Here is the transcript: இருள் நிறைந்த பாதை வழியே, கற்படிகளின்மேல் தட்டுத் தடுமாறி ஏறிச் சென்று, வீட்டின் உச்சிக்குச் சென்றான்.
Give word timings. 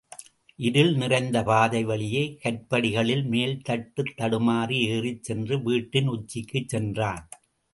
இருள் 0.59 0.95
நிறைந்த 0.95 1.43
பாதை 1.43 1.83
வழியே, 1.83 2.39
கற்படிகளின்மேல் 2.43 3.55
தட்டுத் 3.69 4.13
தடுமாறி 4.17 4.79
ஏறிச் 4.87 5.23
சென்று, 5.23 5.63
வீட்டின் 5.63 6.09
உச்சிக்குச் 6.09 6.67
சென்றான். 6.67 7.23